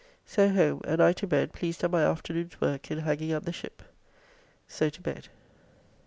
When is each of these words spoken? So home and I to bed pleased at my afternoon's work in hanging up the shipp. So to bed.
So 0.25 0.49
home 0.49 0.81
and 0.85 0.99
I 0.99 1.13
to 1.13 1.27
bed 1.27 1.53
pleased 1.53 1.83
at 1.83 1.91
my 1.91 2.03
afternoon's 2.03 2.59
work 2.59 2.89
in 2.89 2.97
hanging 2.97 3.33
up 3.33 3.45
the 3.45 3.53
shipp. 3.53 3.83
So 4.67 4.89
to 4.89 4.99
bed. 4.99 5.27